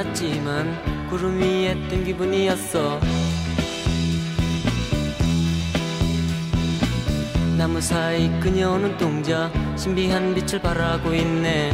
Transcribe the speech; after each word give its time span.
않았지만 0.00 1.08
구름 1.08 1.40
위에 1.40 1.74
뜬 1.88 2.04
기분이었어. 2.04 2.98
나무 7.56 7.80
사이 7.80 8.28
그녀는 8.40 8.96
동자 8.96 9.50
신비한 9.76 10.34
빛을 10.34 10.60
발하고 10.62 11.14
있네. 11.14 11.72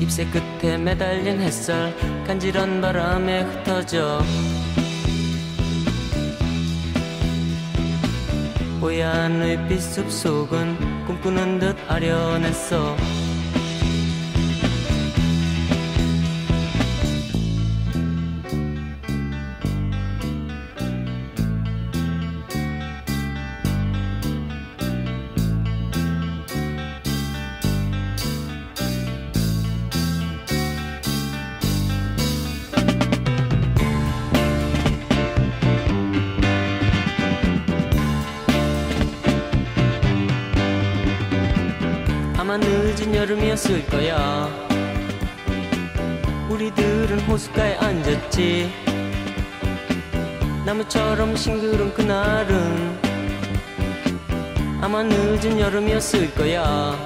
잎새 0.00 0.26
끝에 0.26 0.76
매달린 0.76 1.40
햇살 1.40 1.94
간지런 2.26 2.80
바람에 2.80 3.42
흩어져. 3.42 4.22
뽀얀 8.80 9.66
빛 9.68 9.80
숲속은 9.80 11.06
꿈꾸는 11.06 11.60
듯 11.60 11.76
아련했어 11.88 12.96
여름이었을 43.62 43.86
거야. 43.86 44.48
우리들은 46.50 47.20
호숫가에 47.20 47.76
앉았지. 47.76 48.72
나무처럼 50.66 51.36
싱그런 51.36 51.94
그날은 51.94 52.98
아마 54.80 55.02
늦은 55.02 55.60
여름이었을 55.60 56.34
거야 56.34 56.96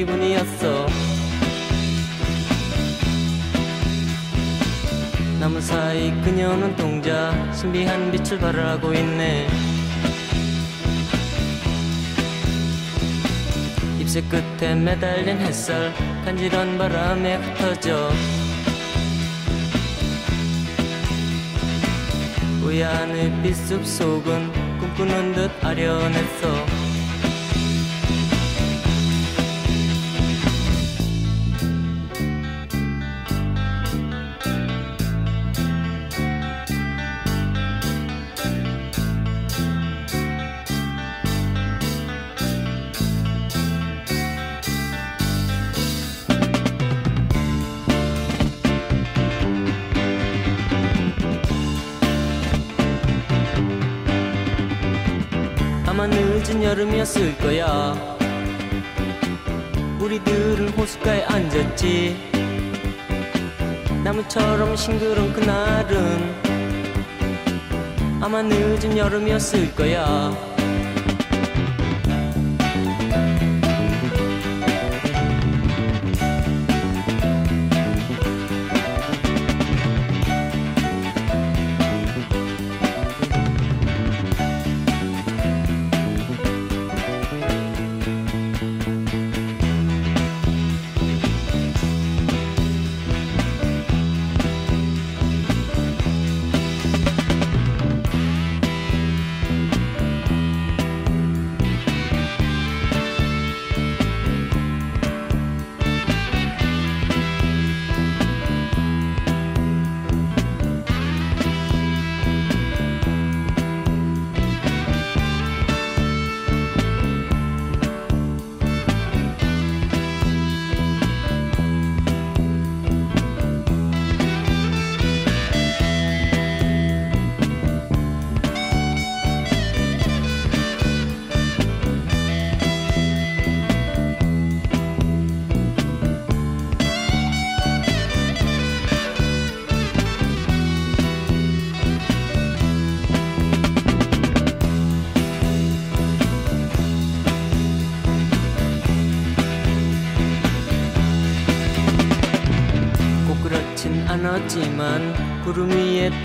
기분이었어. 0.00 0.86
나무 5.38 5.60
사이 5.60 6.10
그녀는 6.22 6.74
동자 6.74 7.52
신비한 7.52 8.10
빛을 8.10 8.38
발하고 8.38 8.94
있네. 8.94 9.46
잎새 13.98 14.22
끝에 14.22 14.74
매달린 14.74 15.38
햇살 15.38 15.92
간지런 16.24 16.78
바람에 16.78 17.36
흩어져. 17.36 18.10
우연의 22.64 23.42
빛숲 23.42 23.84
속은 23.84 24.78
꿈꾸는 24.78 25.32
듯 25.34 25.50
아련했어 25.62 26.79
여름이었을 56.70 57.36
거야. 57.38 58.16
우리들은 59.98 60.68
호숫가에 60.68 61.24
앉았지. 61.24 62.30
나무처럼 64.04 64.76
싱그런 64.76 65.32
그날은 65.32 66.32
아마 68.20 68.40
늦은 68.42 68.96
여름이었을 68.96 69.74
거야 69.74 70.32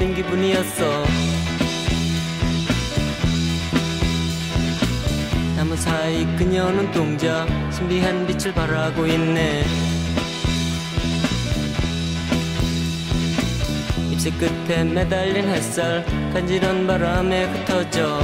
뜬 0.06 0.14
기분이었어. 0.14 1.04
나무 5.56 5.76
사이 5.76 6.24
그녀는 6.36 6.92
동자 6.92 7.48
신비한 7.72 8.28
빛을 8.28 8.54
발하고 8.54 9.08
있네. 9.08 9.66
잎새 14.12 14.30
끝에 14.32 14.84
매달린 14.84 15.48
햇살 15.48 16.06
간지런 16.34 16.86
바람에 16.86 17.46
흩어져. 17.46 18.20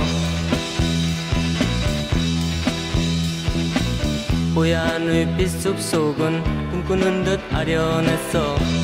뽀얀 4.53 5.35
빛숲 5.35 5.81
속은 5.81 6.69
꿈꾸는 6.69 7.23
듯 7.23 7.39
아련했어 7.51 8.80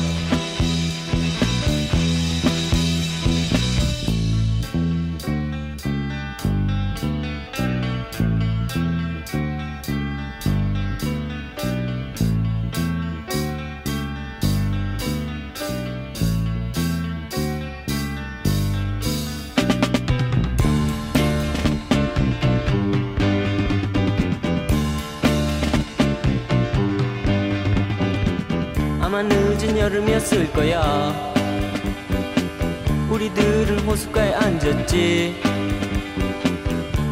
호숫가에 33.98 34.32
앉았지. 34.34 35.42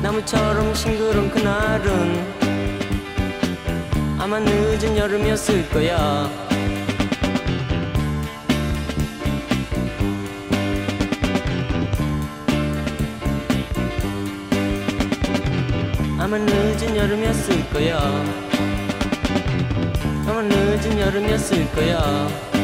나무처럼 0.02 0.72
싱그러운 0.72 1.28
그날은 1.30 2.24
아마 4.18 4.38
늦은 4.38 4.96
여름이었을 4.96 5.68
거야. 5.70 6.30
아마 16.18 16.38
늦은 16.38 16.96
여름이었을 16.96 17.70
거야. 17.70 17.98
아마 20.28 20.42
늦은 20.42 20.98
여름이었을 21.00 21.70
거야 21.72 22.55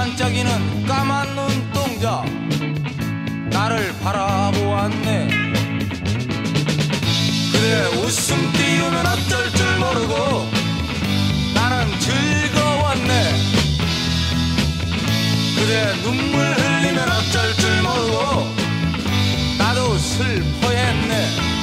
반짝이는 0.00 0.86
까만 0.86 1.28
눈동자. 1.36 2.24
나를 3.50 3.92
바라보았네. 3.98 5.28
그대 7.52 7.84
웃음 7.98 8.50
띄우면 8.50 9.06
어쩔 9.06 9.50
줄 9.50 9.76
모르고 9.76 10.48
나는 11.52 11.86
즐거웠네. 12.00 13.12
그대 15.56 15.92
눈물 16.02 16.50
흘리면 16.50 17.06
어쩔 17.06 17.54
줄 17.56 17.82
모르고 17.82 18.54
나도 19.58 19.98
슬퍼했네 19.98 21.59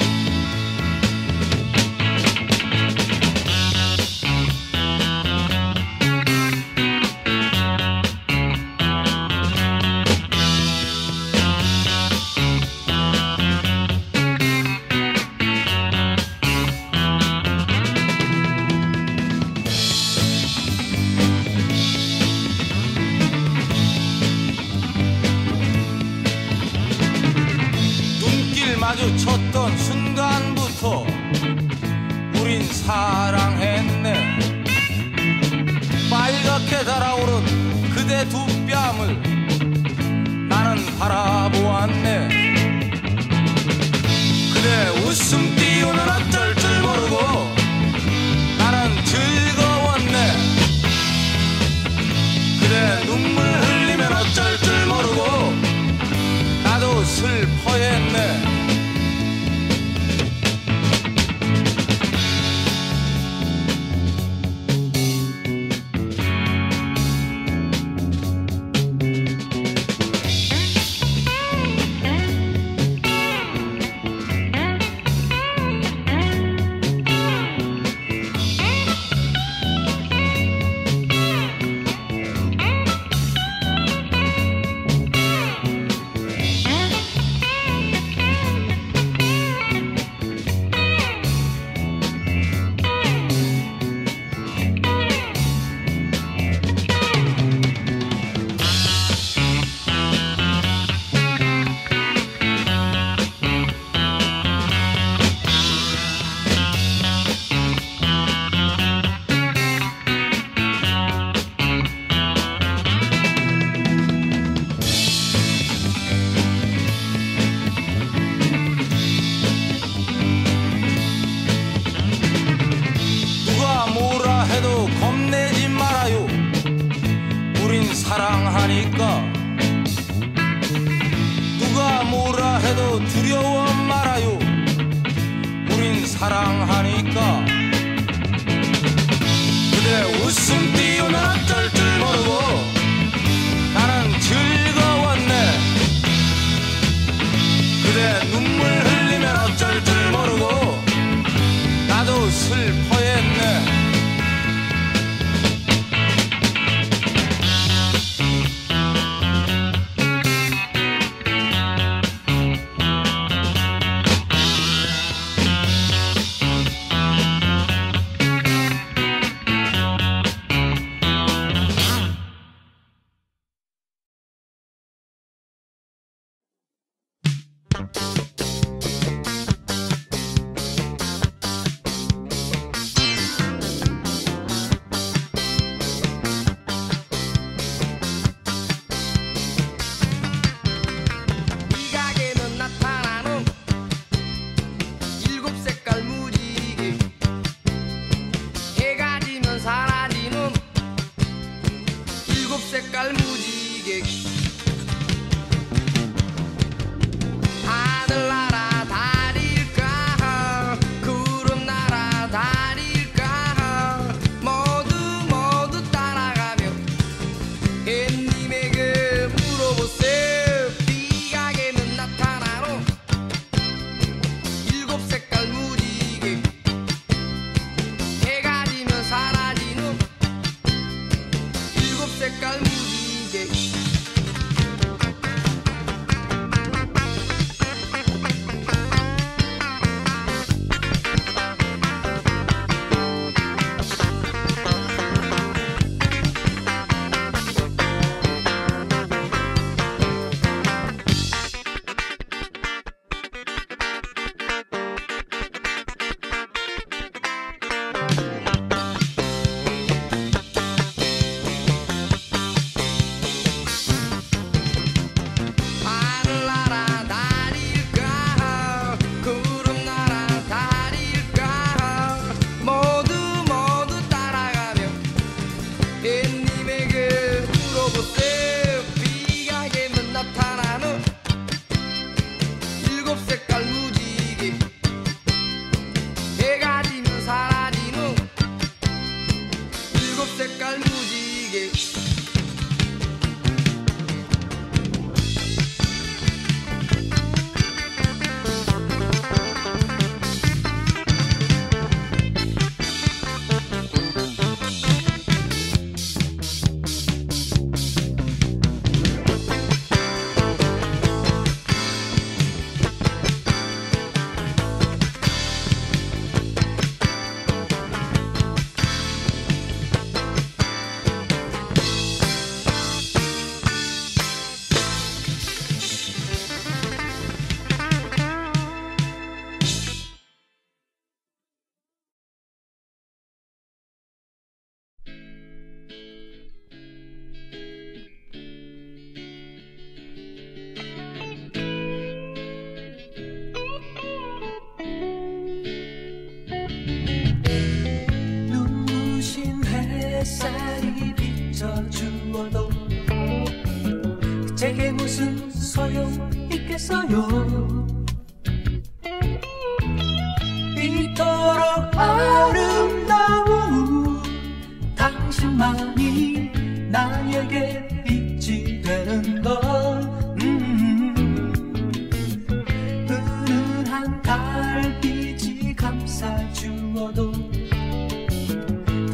찬 373.98 374.22
달빛이 374.22 375.75
감싸주어도 375.75 377.31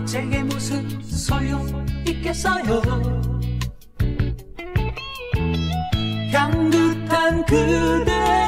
제게 0.06 0.43
무슨 0.43 1.02
소용 1.02 1.86
있겠어요? 2.06 2.82
향긋한 6.34 7.46
그대 7.46 8.42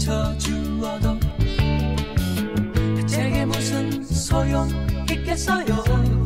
비춰주어도 0.00 1.20
제게 3.06 3.44
무슨 3.44 4.02
소용 4.02 4.66
있겠어요? 5.10 6.19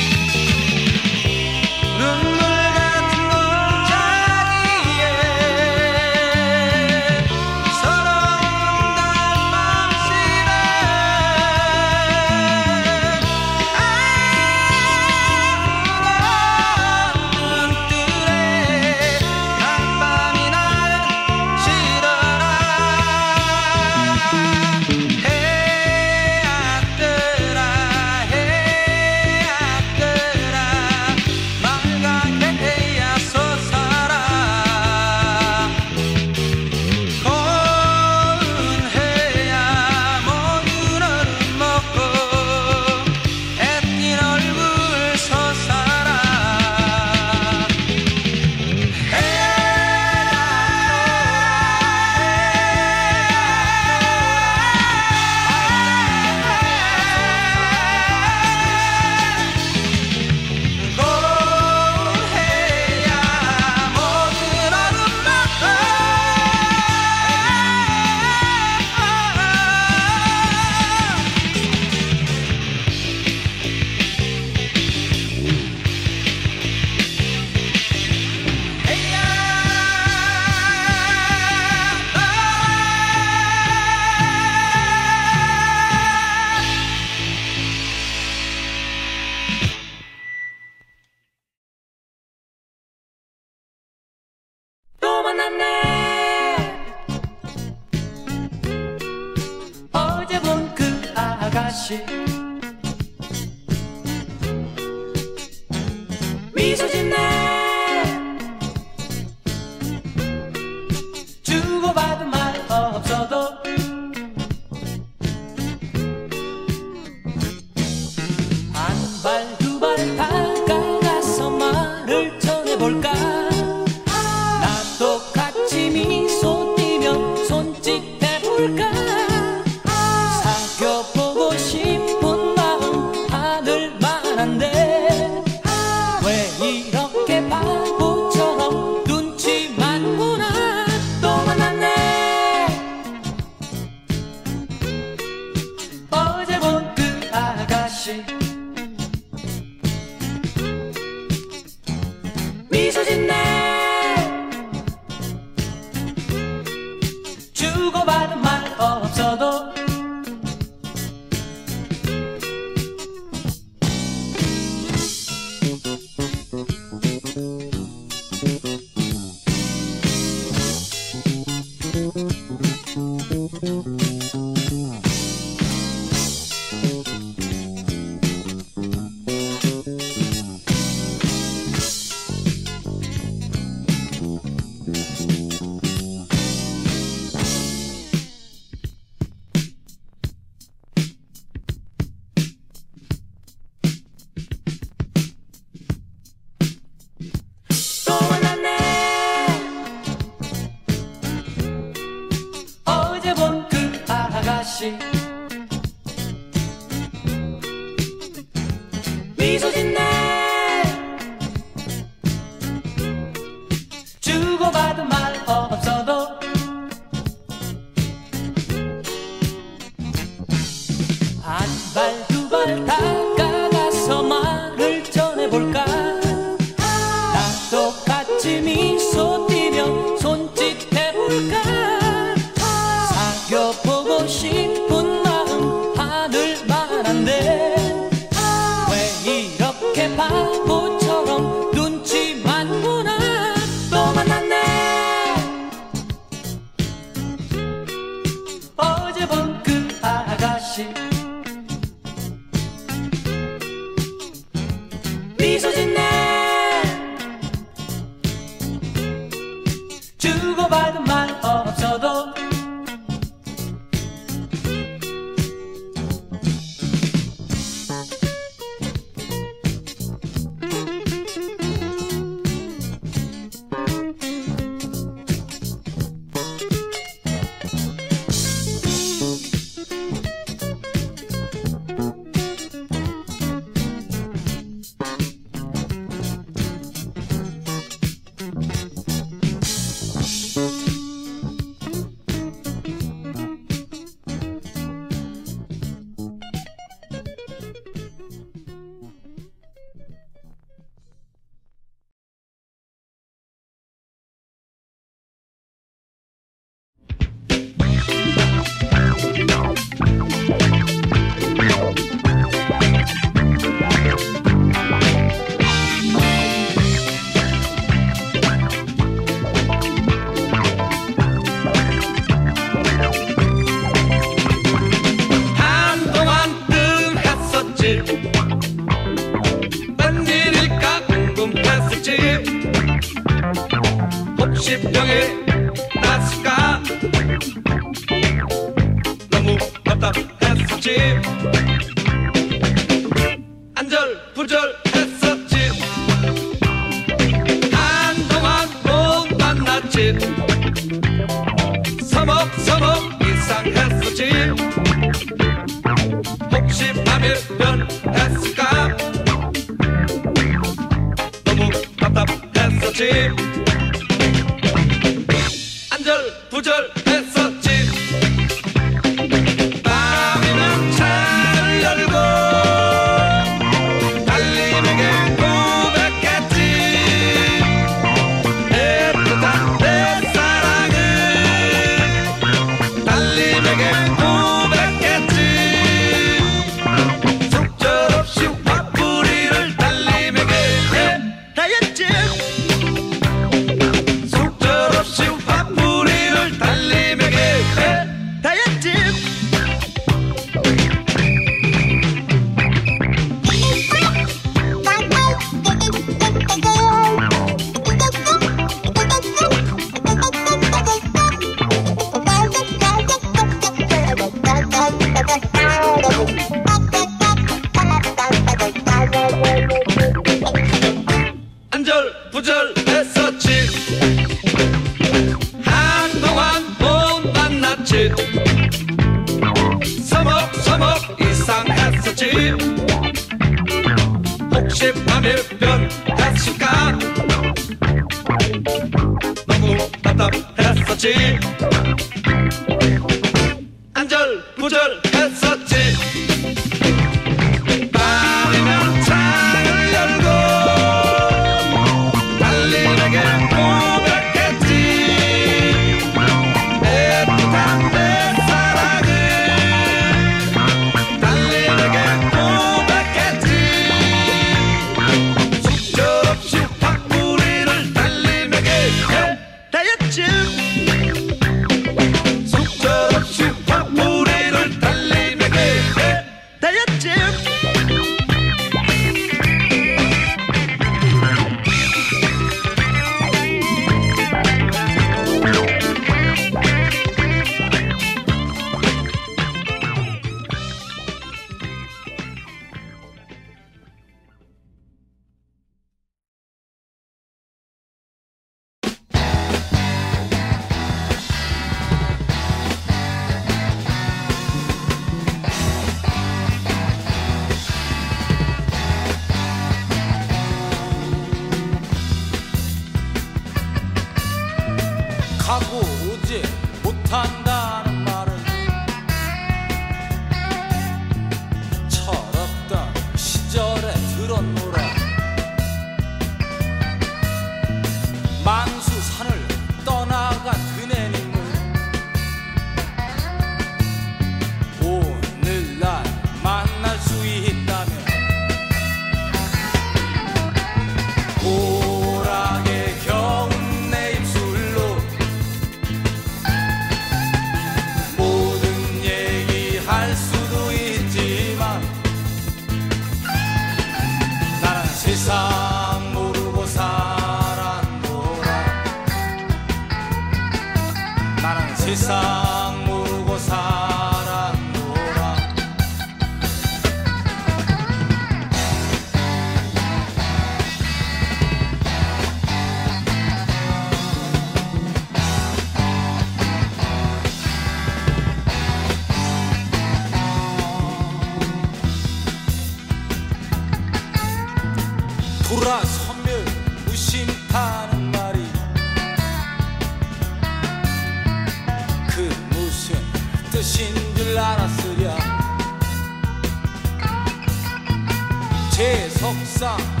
제 598.81 599.07
석상 599.09 600.00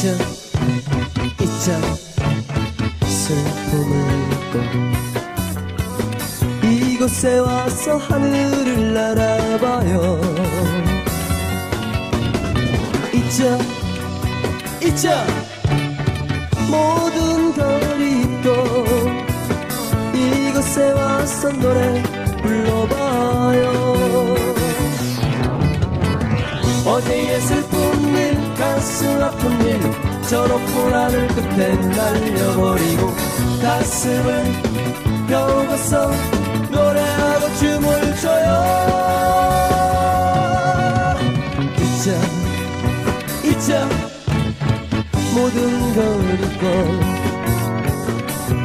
잊자 0.00 0.08
잊자 1.42 1.78
슬픔을 3.04 3.92
이곳에 6.64 7.38
와서 7.40 7.98
하늘을 7.98 8.94
날아봐요. 8.94 10.20
잊자 13.12 13.58
잊자 14.82 15.26
모든 16.70 17.52
걸 17.52 18.00
잊고 18.00 18.48
이곳에 20.14 20.92
와서 20.92 21.52
노래 21.52 22.02
불러봐요. 22.40 23.70
어제의 26.86 27.42
일 27.42 27.69
가슴 28.80 29.22
아픈 29.22 29.60
일저 29.60 30.46
높은 30.46 30.94
하늘 30.94 31.28
끝에 31.28 31.74
날려버리고 31.74 33.12
가슴을 33.60 34.42
펴고서 35.28 36.10
노래하고 36.70 37.54
춤을 37.56 38.16
춰요. 38.16 38.48
잊자 41.76 42.06
잊자. 43.44 43.86
모든 45.34 45.58
걸 45.94 46.00
잊고 46.40 46.64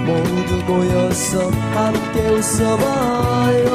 모두 0.06 0.50
모여서 0.66 1.50
함께 1.74 2.16
웃어봐요 2.30 3.70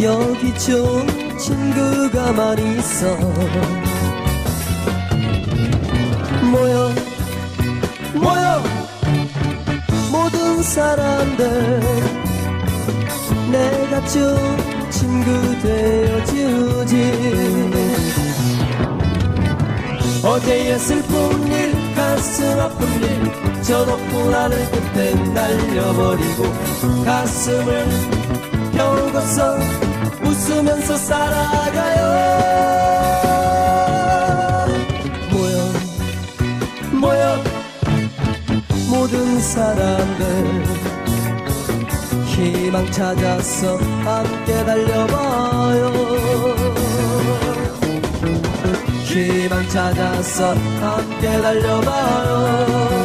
여기 0.00 0.56
좋은 0.58 1.38
친구가 1.38 2.32
많이 2.32 2.78
있어. 2.78 3.16
모여 6.50 6.92
모여 8.14 8.62
모든 10.10 10.62
사람들. 10.62 11.80
내가 13.50 14.04
좋은 14.06 14.90
친구 14.90 15.58
되어주지. 15.62 16.94
어제의 20.24 20.78
슬픈 20.78 21.46
일 21.52 21.94
가슴 21.94 22.60
아픈 22.60 22.86
일 23.02 23.48
저 23.68 23.84
높은 23.84 24.32
하늘 24.32 24.56
끝에 24.70 25.12
날려버리고 25.34 26.44
가슴을 27.04 27.86
펴고서 28.72 29.58
웃으면서 30.48 30.96
살아가요. 30.96 32.08
모여 35.30 35.72
모여 36.92 37.44
모든 38.88 39.40
사람들. 39.40 40.64
희망 42.26 42.90
찾아서 42.90 43.76
함께 43.76 44.64
달려봐요. 44.64 45.92
희망 49.04 49.68
찾아서 49.68 50.54
함께 50.80 51.40
달려봐요 51.42 52.97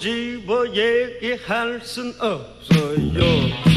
집어 0.00 0.66
얘기할 0.74 1.80
순 1.82 2.14
없어요 2.18 3.69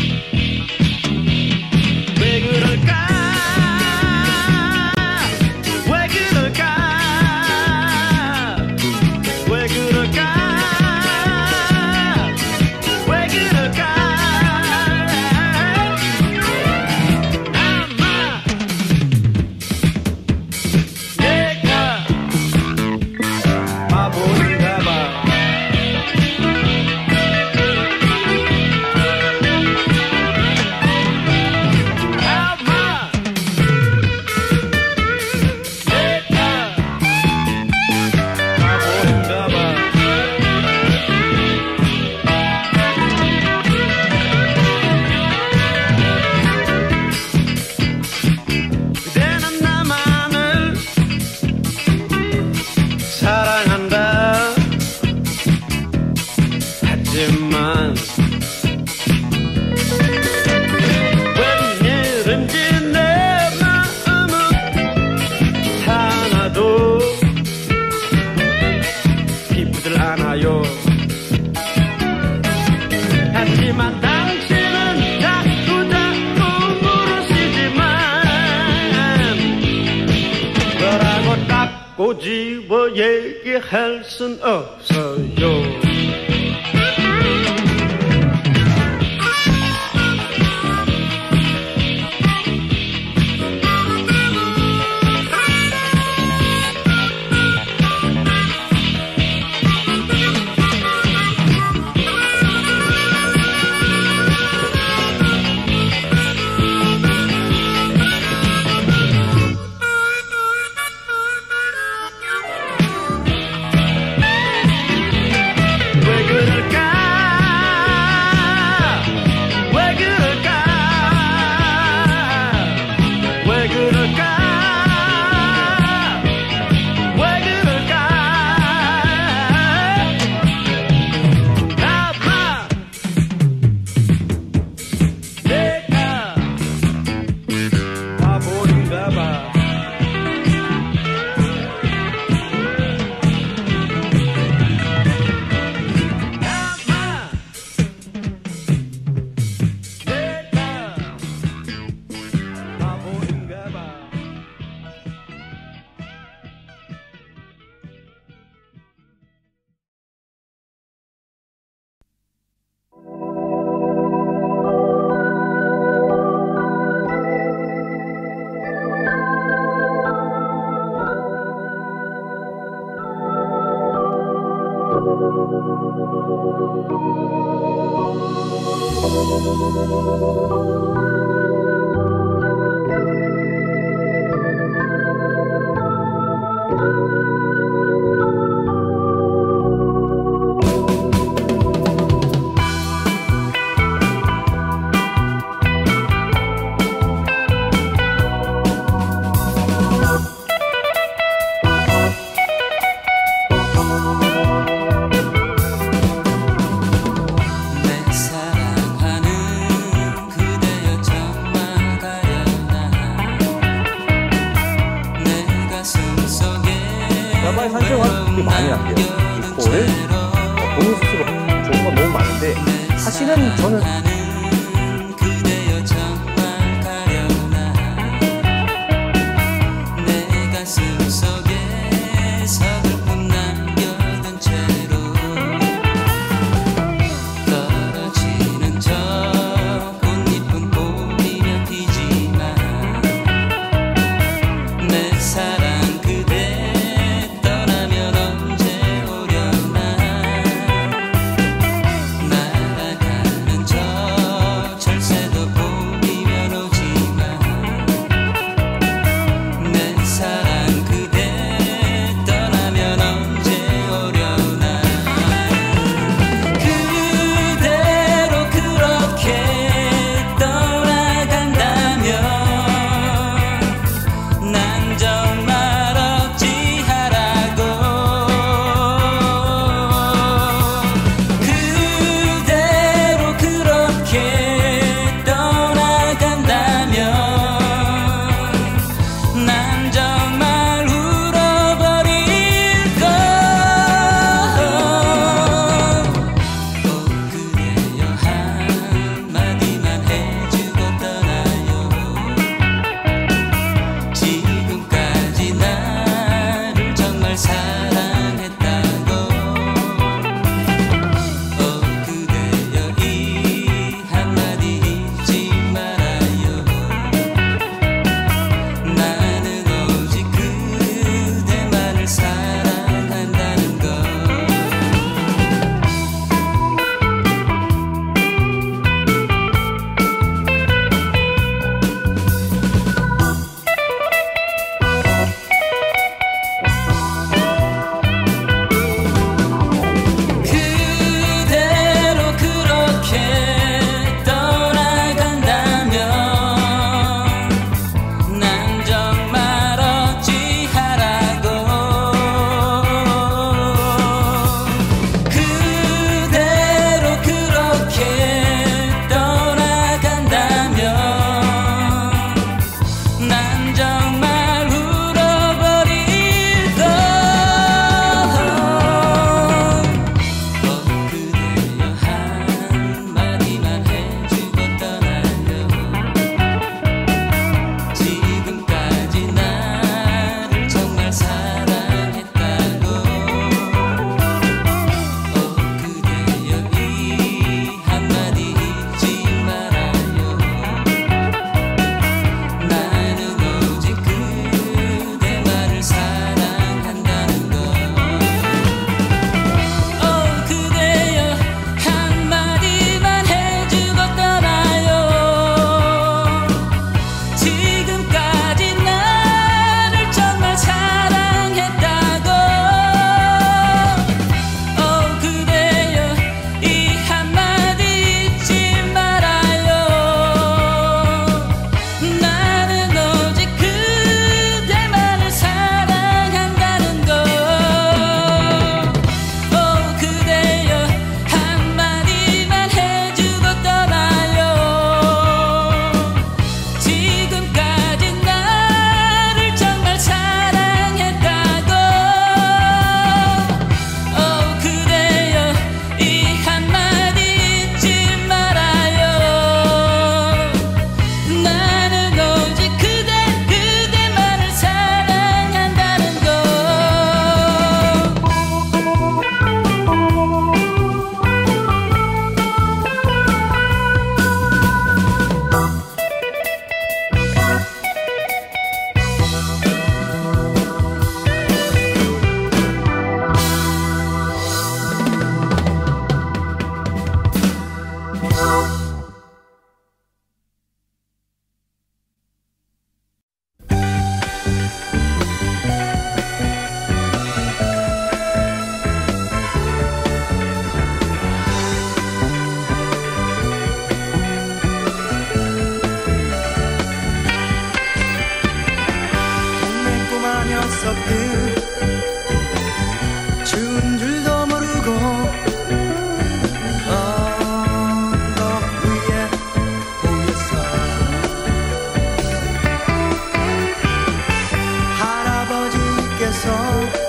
So. 516.34 517.03